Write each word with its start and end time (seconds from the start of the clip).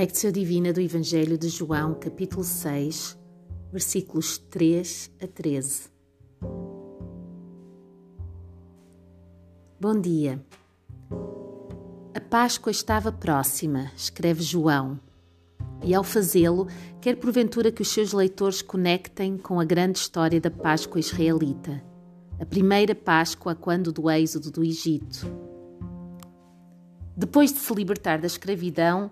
Lectio 0.00 0.32
Divina 0.32 0.72
do 0.72 0.80
Evangelho 0.80 1.36
de 1.36 1.50
João, 1.50 1.92
capítulo 1.92 2.42
6, 2.42 3.18
versículos 3.70 4.38
3 4.38 5.10
a 5.22 5.26
13. 5.26 5.90
Bom 9.78 10.00
dia. 10.00 10.42
A 12.14 12.18
Páscoa 12.18 12.70
estava 12.70 13.12
próxima, 13.12 13.92
escreve 13.94 14.42
João, 14.42 14.98
e 15.84 15.94
ao 15.94 16.02
fazê-lo, 16.02 16.66
quer 16.98 17.16
porventura 17.16 17.70
que 17.70 17.82
os 17.82 17.88
seus 17.88 18.14
leitores 18.14 18.62
conectem 18.62 19.36
com 19.36 19.60
a 19.60 19.66
grande 19.66 19.98
história 19.98 20.40
da 20.40 20.50
Páscoa 20.50 20.98
israelita, 20.98 21.84
a 22.40 22.46
primeira 22.46 22.94
Páscoa 22.94 23.54
quando 23.54 23.92
do 23.92 24.10
êxodo 24.10 24.50
do 24.50 24.64
Egito. 24.64 25.26
Depois 27.14 27.52
de 27.52 27.58
se 27.58 27.74
libertar 27.74 28.18
da 28.18 28.26
escravidão, 28.26 29.10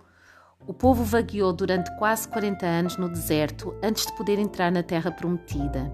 o 0.66 0.74
povo 0.74 1.02
vagueou 1.02 1.52
durante 1.52 1.90
quase 1.96 2.28
40 2.28 2.66
anos 2.66 2.96
no 2.96 3.08
deserto 3.08 3.74
antes 3.82 4.06
de 4.06 4.16
poder 4.16 4.38
entrar 4.38 4.70
na 4.70 4.82
terra 4.82 5.10
prometida. 5.10 5.92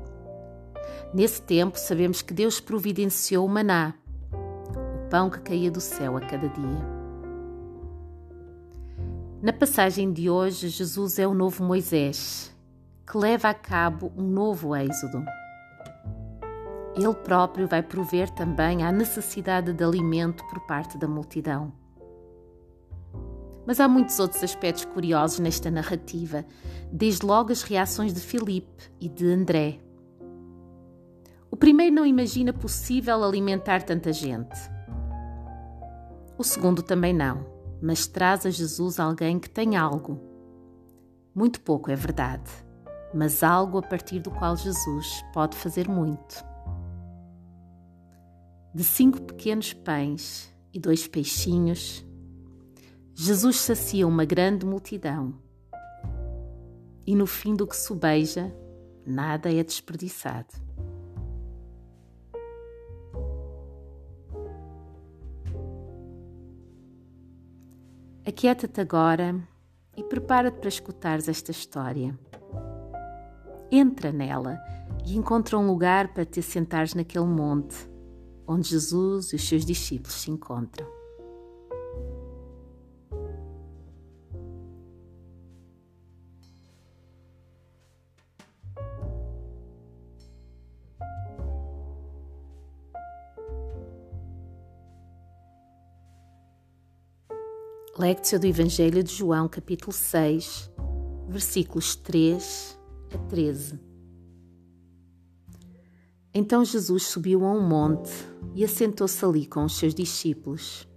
Nesse 1.13 1.41
tempo, 1.43 1.79
sabemos 1.79 2.23
que 2.23 2.35
Deus 2.35 2.59
providenciou 2.59 3.47
o 3.47 3.49
maná, 3.49 3.95
o 4.33 5.09
pão 5.09 5.31
que 5.31 5.41
caía 5.41 5.71
do 5.71 5.81
céu 5.81 6.17
a 6.17 6.21
cada 6.21 6.49
dia. 6.49 7.05
Na 9.41 9.53
passagem 9.53 10.13
de 10.13 10.29
hoje, 10.29 10.69
Jesus 10.69 11.19
é 11.19 11.27
o 11.27 11.35
novo 11.35 11.63
Moisés, 11.63 12.55
que 13.07 13.17
leva 13.17 13.51
a 13.51 13.55
cabo 13.55 14.11
um 14.17 14.25
novo 14.25 14.75
êxodo. 14.75 15.23
Ele 16.97 17.15
próprio 17.15 17.69
vai 17.69 17.83
prover 17.83 18.31
também 18.31 18.83
à 18.83 18.91
necessidade 18.91 19.73
de 19.73 19.85
alimento 19.85 20.45
por 20.47 20.61
parte 20.67 20.97
da 20.97 21.07
multidão. 21.07 21.84
Mas 23.67 23.81
há 23.81 23.89
muitos 23.89 24.19
outros 24.19 24.43
aspectos 24.43 24.85
curiosos 24.85 25.39
nesta 25.39 25.71
narrativa, 25.71 26.45
desde 26.93 27.25
logo 27.25 27.51
as 27.51 27.63
reações 27.63 28.13
de 28.13 28.21
Filipe 28.21 28.91
e 29.01 29.09
de 29.09 29.27
André. 29.27 29.81
O 31.51 31.57
primeiro 31.57 31.95
não 31.95 32.05
imagina 32.05 32.53
possível 32.53 33.23
alimentar 33.23 33.83
tanta 33.83 34.13
gente. 34.13 34.59
O 36.37 36.43
segundo 36.43 36.83
também 36.83 37.15
não, 37.15 37.47
mas 37.81 38.07
traz 38.07 38.45
a 38.45 38.51
Jesus 38.51 38.99
alguém 38.99 39.39
que 39.39 39.49
tem 39.49 39.77
algo. 39.77 40.21
Muito 41.35 41.61
pouco 41.61 41.91
é 41.91 41.95
verdade, 41.95 42.51
mas 43.15 43.43
algo 43.43 43.79
a 43.79 43.83
partir 43.83 44.19
do 44.21 44.31
qual 44.31 44.57
Jesus 44.57 45.25
pode 45.33 45.57
fazer 45.57 45.89
muito. 45.89 46.45
De 48.75 48.83
cinco 48.83 49.23
pequenos 49.23 49.73
pães 49.73 50.53
e 50.73 50.81
dois 50.81 51.07
peixinhos, 51.07 52.04
Jesus 53.15 53.57
sacia 53.59 54.07
uma 54.07 54.25
grande 54.25 54.67
multidão 54.67 55.35
e 57.07 57.15
no 57.15 57.27
fim 57.27 57.55
do 57.55 57.67
que 57.67 57.77
sobeja, 57.77 58.53
nada 59.07 59.53
é 59.53 59.63
desperdiçado. 59.63 60.55
Aquieta-te 68.27 68.81
agora 68.81 69.39
e 69.97 70.03
prepara-te 70.03 70.59
para 70.59 70.69
escutares 70.69 71.29
esta 71.29 71.51
história. 71.51 72.19
Entra 73.71 74.11
nela 74.11 74.59
e 75.07 75.17
encontra 75.17 75.59
um 75.59 75.67
lugar 75.67 76.13
para 76.15 76.25
te 76.25 76.41
assentares 76.41 76.95
naquele 76.95 77.27
monte 77.27 77.89
onde 78.47 78.71
Jesus 78.71 79.33
e 79.33 79.37
os 79.37 79.47
seus 79.47 79.65
discípulos 79.65 80.15
se 80.15 80.31
encontram. 80.31 81.04
Lectio 97.97 98.41
do 98.41 98.47
Evangelho 98.49 99.05
de 99.05 99.15
João, 99.15 99.47
capítulo 99.47 99.93
6, 99.93 100.69
versículos 101.29 101.95
3 101.95 102.77
a 103.15 103.19
13. 103.29 103.79
Então 106.35 106.65
Jesus 106.65 107.05
subiu 107.05 107.45
a 107.45 107.53
um 107.53 107.61
monte 107.61 108.11
e 108.53 108.65
assentou-se 108.65 109.25
ali 109.25 109.47
com 109.47 109.65
os 109.65 109.79
seus 109.79 109.95
discípulos. 109.95 110.89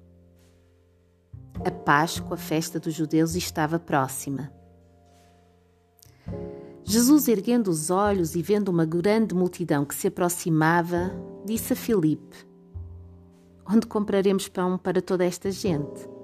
A 1.64 1.70
Páscoa, 1.70 2.34
a 2.34 2.38
festa 2.38 2.80
dos 2.80 2.96
judeus, 2.96 3.36
estava 3.36 3.78
próxima. 3.78 4.52
Jesus, 6.84 7.28
erguendo 7.28 7.70
os 7.70 7.92
olhos 7.92 8.34
e 8.34 8.42
vendo 8.42 8.70
uma 8.70 8.86
grande 8.86 9.36
multidão 9.36 9.86
que 9.86 9.94
se 9.94 10.08
aproximava, 10.08 11.12
disse 11.46 11.74
a 11.74 11.76
Filipe: 11.76 12.38
Onde 13.70 13.86
compraremos 13.86 14.48
pão 14.48 14.80
para 14.80 15.00
toda 15.00 15.24
esta 15.24 15.52
gente? 15.52 16.17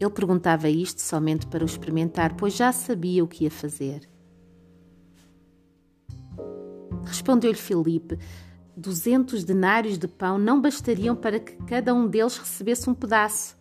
Ele 0.00 0.10
perguntava 0.10 0.70
isto 0.70 1.02
somente 1.02 1.46
para 1.46 1.62
o 1.62 1.66
experimentar, 1.66 2.34
pois 2.34 2.56
já 2.56 2.72
sabia 2.72 3.22
o 3.22 3.28
que 3.28 3.44
ia 3.44 3.50
fazer. 3.50 4.08
Respondeu-lhe 7.04 7.58
Filipe: 7.58 8.18
Duzentos 8.74 9.44
denários 9.44 9.98
de 9.98 10.08
pão 10.08 10.38
não 10.38 10.58
bastariam 10.58 11.14
para 11.14 11.38
que 11.38 11.54
cada 11.64 11.92
um 11.92 12.08
deles 12.08 12.38
recebesse 12.38 12.88
um 12.88 12.94
pedaço. 12.94 13.58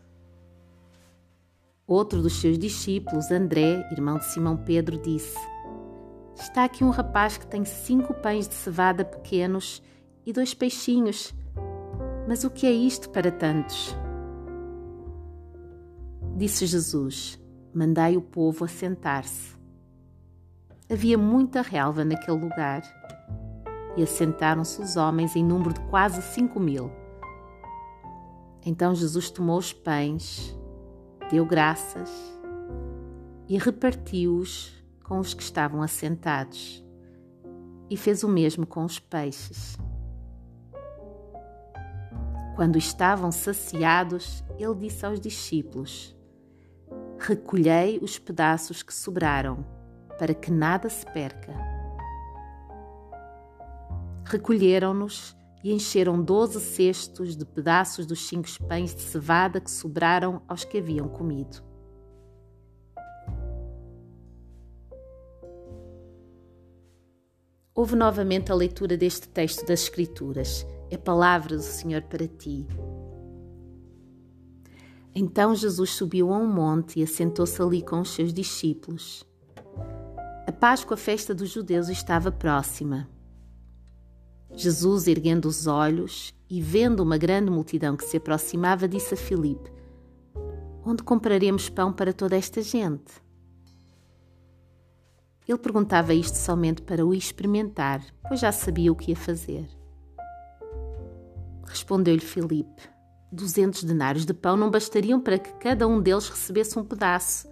Outro 1.86 2.22
dos 2.22 2.40
seus 2.40 2.58
discípulos, 2.58 3.30
André, 3.32 3.86
irmão 3.92 4.18
de 4.18 4.26
Simão 4.26 4.56
Pedro, 4.56 4.98
disse: 4.98 5.38
Está 6.40 6.64
aqui 6.64 6.86
um 6.86 6.90
rapaz 6.90 7.38
que 7.38 7.48
tem 7.48 7.66
cinco 7.66 8.14
pães 8.14 8.48
de 8.48 8.54
cevada 8.54 9.04
pequenos 9.04 9.84
e 10.26 10.32
dois 10.32 10.54
peixinhos. 10.54 11.34
Mas 12.28 12.46
o 12.46 12.50
que 12.50 12.66
é 12.66 12.72
isto 12.72 13.10
para 13.10 13.30
tantos? 13.30 13.94
Disse 16.40 16.66
Jesus: 16.66 17.38
Mandai 17.74 18.16
o 18.16 18.22
povo 18.22 18.64
assentar-se. 18.64 19.58
Havia 20.90 21.18
muita 21.18 21.62
relva 21.62 22.06
naquele 22.06 22.38
lugar 22.38 22.82
e 23.98 24.02
assentaram-se 24.02 24.82
os 24.82 24.96
homens 24.96 25.36
em 25.36 25.44
número 25.44 25.74
de 25.74 25.82
quase 25.90 26.22
cinco 26.22 26.58
mil. 26.58 26.90
Então 28.66 28.96
Jesus 28.96 29.30
tomou 29.30 29.58
os 29.58 29.74
pães, 29.74 30.58
deu 31.30 31.46
graças 31.46 32.10
e 33.50 33.58
repartiu-os 33.58 34.72
com 35.04 35.20
os 35.20 35.34
que 35.34 35.44
estavam 35.44 35.82
assentados, 35.82 36.82
e 37.90 37.98
fez 37.98 38.24
o 38.24 38.30
mesmo 38.30 38.66
com 38.66 38.86
os 38.86 38.98
peixes. 38.98 39.78
Quando 42.56 42.78
estavam 42.78 43.30
saciados, 43.30 44.42
ele 44.58 44.76
disse 44.76 45.06
aos 45.06 45.20
discípulos: 45.20 46.18
recolhei 47.20 48.00
os 48.02 48.18
pedaços 48.18 48.82
que 48.82 48.94
sobraram, 48.94 49.66
para 50.18 50.34
que 50.34 50.52
nada 50.52 50.90
se 50.90 51.06
perca. 51.06 51.54
Recolheram-nos 54.26 55.36
e 55.64 55.74
encheram 55.74 56.22
doze 56.22 56.60
cestos 56.60 57.36
de 57.36 57.46
pedaços 57.46 58.06
dos 58.06 58.28
cinco 58.28 58.48
pães 58.68 58.94
de 58.96 59.02
cevada 59.02 59.60
que 59.60 59.72
sobraram 59.72 60.42
aos 60.48 60.64
que 60.64 60.78
haviam 60.78 61.08
comido. 61.10 61.64
Houve 67.74 67.96
novamente 67.96 68.52
a 68.52 68.56
leitura 68.56 68.98
deste 68.98 69.30
texto 69.30 69.66
das 69.66 69.84
Escrituras. 69.84 70.66
É 70.92 70.98
palavra 70.98 71.56
do 71.56 71.62
Senhor 71.62 72.02
para 72.02 72.28
ti. 72.28 72.68
Então 75.14 75.56
Jesus 75.56 75.92
subiu 75.92 76.32
a 76.34 76.38
um 76.38 76.48
monte 76.48 77.00
e 77.00 77.04
assentou-se 77.04 77.62
ali 77.62 77.82
com 77.82 78.02
os 78.02 78.10
seus 78.10 78.34
discípulos. 78.34 79.26
A 80.48 80.52
Páscoa, 80.52 80.96
a 80.96 80.98
festa 80.98 81.34
dos 81.34 81.50
judeus, 81.50 81.90
estava 81.90 82.32
próxima. 82.32 83.08
Jesus, 84.56 85.08
erguendo 85.08 85.48
os 85.48 85.68
olhos 85.68 86.34
e 86.50 86.62
vendo 86.62 87.02
uma 87.02 87.18
grande 87.18 87.52
multidão 87.52 87.96
que 87.96 88.04
se 88.04 88.18
aproximava, 88.18 88.88
disse 88.88 89.14
a 89.14 89.18
Filipe: 89.18 89.72
Onde 90.84 91.04
compraremos 91.04 91.70
pão 91.70 91.94
para 91.94 92.12
toda 92.12 92.36
esta 92.36 92.62
gente? 92.62 93.14
Ele 95.48 95.58
perguntava 95.58 96.14
isto 96.14 96.36
somente 96.36 96.82
para 96.82 97.06
o 97.06 97.14
experimentar, 97.14 98.04
pois 98.28 98.40
já 98.40 98.52
sabia 98.52 98.92
o 98.92 98.96
que 98.96 99.12
ia 99.12 99.16
fazer. 99.16 99.68
Respondeu-lhe 101.66 102.20
Filipe: 102.20 102.90
Duzentos 103.32 103.84
denários 103.84 104.26
de 104.26 104.34
pão 104.34 104.58
não 104.58 104.72
bastariam 104.72 105.22
para 105.22 105.38
que 105.38 105.54
cada 105.60 105.88
um 105.88 106.02
deles 106.02 106.28
recebesse 106.28 106.80
um 106.80 106.84
pedaço. 106.84 107.48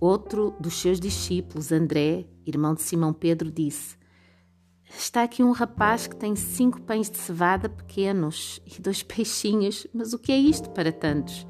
Outro 0.00 0.54
dos 0.58 0.80
seus 0.80 0.98
discípulos, 0.98 1.70
André, 1.70 2.26
irmão 2.46 2.74
de 2.74 2.80
Simão 2.80 3.12
Pedro, 3.12 3.50
disse: 3.50 3.98
Está 4.88 5.22
aqui 5.22 5.42
um 5.42 5.52
rapaz 5.52 6.06
que 6.06 6.16
tem 6.16 6.34
cinco 6.34 6.80
pães 6.80 7.10
de 7.10 7.18
cevada 7.18 7.68
pequenos 7.68 8.62
e 8.64 8.80
dois 8.80 9.02
peixinhos, 9.02 9.86
mas 9.92 10.14
o 10.14 10.18
que 10.18 10.32
é 10.32 10.38
isto 10.38 10.70
para 10.70 10.90
tantos? 10.90 11.46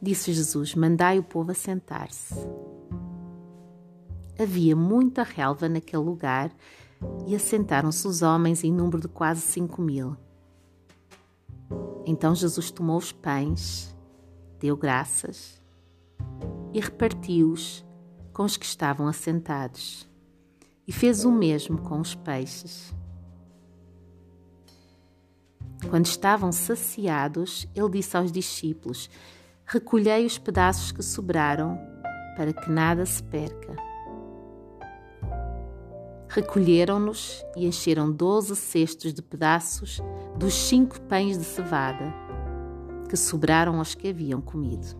Disse 0.00 0.32
Jesus: 0.32 0.74
Mandai 0.74 1.18
o 1.18 1.22
povo 1.22 1.50
assentar-se. 1.50 2.34
Havia 4.38 4.74
muita 4.74 5.22
relva 5.22 5.68
naquele 5.68 6.02
lugar 6.02 6.50
e 7.26 7.36
assentaram-se 7.36 8.08
os 8.08 8.22
homens 8.22 8.64
em 8.64 8.72
número 8.72 8.98
de 8.98 9.08
quase 9.08 9.42
cinco 9.42 9.82
mil. 9.82 10.16
Então 12.04 12.34
Jesus 12.34 12.70
tomou 12.70 12.98
os 12.98 13.12
pães, 13.12 13.94
deu 14.58 14.76
graças 14.76 15.62
e 16.72 16.80
repartiu-os 16.80 17.84
com 18.32 18.44
os 18.44 18.56
que 18.56 18.64
estavam 18.64 19.06
assentados, 19.06 20.08
e 20.86 20.92
fez 20.92 21.24
o 21.24 21.30
mesmo 21.30 21.78
com 21.78 22.00
os 22.00 22.14
peixes. 22.14 22.94
Quando 25.90 26.06
estavam 26.06 26.50
saciados, 26.52 27.68
ele 27.74 27.90
disse 27.90 28.16
aos 28.16 28.32
discípulos: 28.32 29.10
Recolhei 29.66 30.24
os 30.24 30.38
pedaços 30.38 30.92
que 30.92 31.02
sobraram, 31.02 31.78
para 32.36 32.52
que 32.52 32.70
nada 32.70 33.04
se 33.04 33.22
perca. 33.22 33.91
Recolheram-nos 36.34 37.44
e 37.54 37.66
encheram 37.66 38.10
doze 38.10 38.56
cestos 38.56 39.12
de 39.12 39.20
pedaços 39.20 40.00
dos 40.38 40.54
cinco 40.54 40.98
pães 41.02 41.36
de 41.36 41.44
cevada 41.44 42.10
que 43.06 43.18
sobraram 43.18 43.76
aos 43.76 43.94
que 43.94 44.08
haviam 44.08 44.40
comido. 44.40 44.96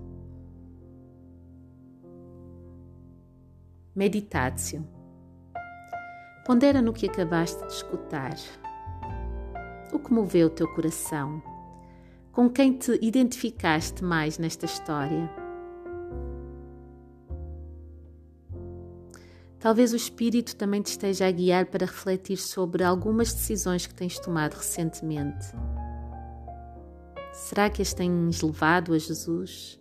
Meditatio. 3.96 4.86
Pondera 6.44 6.82
no 6.82 6.92
que 6.92 7.06
acabaste 7.06 7.66
de 7.66 7.72
escutar. 7.72 8.34
O 9.90 9.98
que 9.98 10.12
moveu 10.12 10.48
o 10.48 10.50
teu 10.50 10.68
coração? 10.74 11.42
Com 12.30 12.50
quem 12.50 12.76
te 12.76 12.98
identificaste 13.00 14.04
mais 14.04 14.36
nesta 14.36 14.66
história? 14.66 15.41
Talvez 19.62 19.92
o 19.92 19.96
Espírito 19.96 20.56
também 20.56 20.82
te 20.82 20.88
esteja 20.88 21.28
a 21.28 21.30
guiar 21.30 21.66
para 21.66 21.86
refletir 21.86 22.36
sobre 22.36 22.82
algumas 22.82 23.32
decisões 23.32 23.86
que 23.86 23.94
tens 23.94 24.18
tomado 24.18 24.54
recentemente. 24.54 25.46
Será 27.32 27.70
que 27.70 27.80
as 27.80 27.94
tens 27.94 28.42
levado 28.42 28.92
a 28.92 28.98
Jesus? 28.98 29.80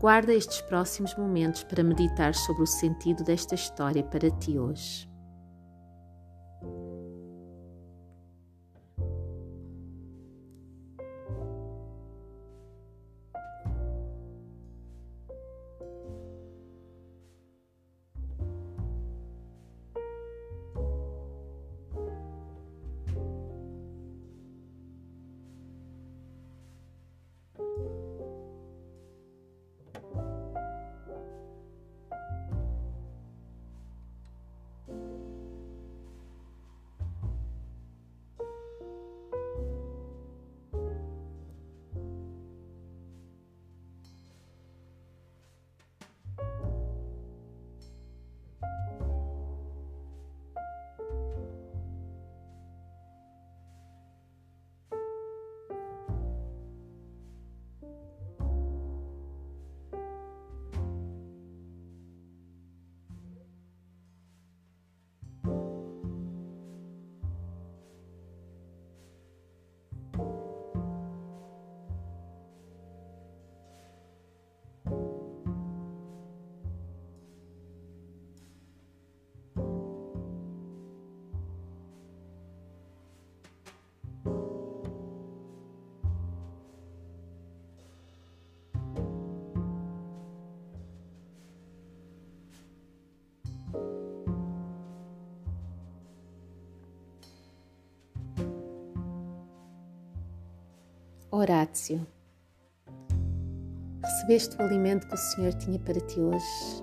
Guarda 0.00 0.34
estes 0.34 0.60
próximos 0.62 1.16
momentos 1.16 1.62
para 1.62 1.84
meditar 1.84 2.34
sobre 2.34 2.64
o 2.64 2.66
sentido 2.66 3.22
desta 3.22 3.54
história 3.54 4.02
para 4.02 4.28
ti 4.28 4.58
hoje. 4.58 5.08
Horácio. 101.38 102.04
Recebeste 104.02 104.56
o 104.56 104.62
alimento 104.62 105.06
que 105.06 105.14
o 105.14 105.16
Senhor 105.16 105.54
tinha 105.54 105.78
para 105.78 106.00
ti 106.00 106.18
hoje? 106.18 106.82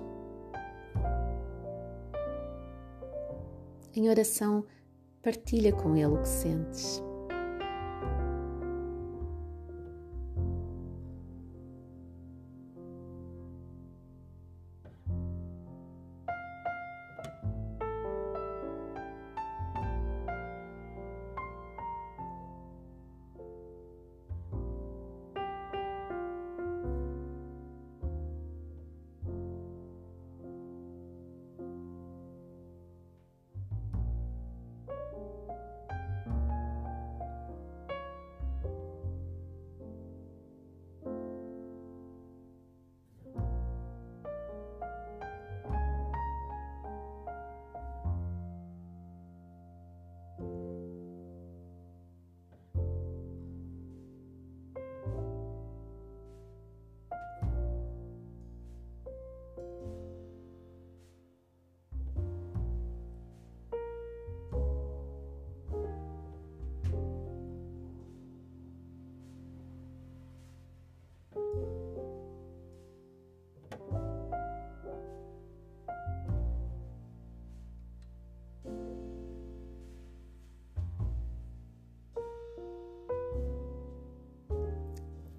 Em 3.94 4.08
oração, 4.08 4.64
partilha 5.22 5.74
com 5.74 5.94
Ele 5.94 6.06
o 6.06 6.22
que 6.22 6.28
sentes. 6.28 7.02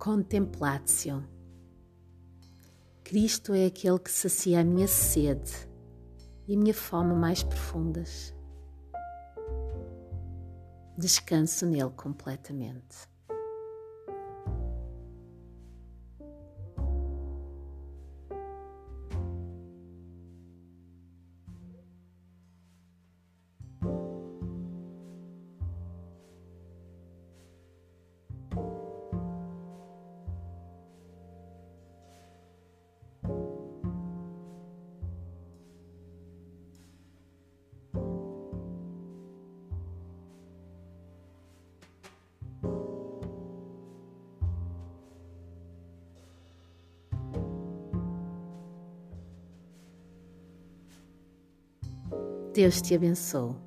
Contemplatio. 0.07 1.21
Cristo 3.03 3.53
é 3.53 3.65
aquele 3.65 3.99
que 3.99 4.09
sacia 4.09 4.61
a 4.61 4.63
minha 4.63 4.87
sede 4.87 5.51
e 6.47 6.55
a 6.55 6.57
minha 6.57 6.73
fome 6.73 7.13
mais 7.13 7.43
profundas. 7.43 8.33
Descanso 10.97 11.65
nele 11.65 11.89
completamente. 11.89 12.95
Deus 52.57 52.81
te 52.81 52.95
abençoe. 52.95 53.66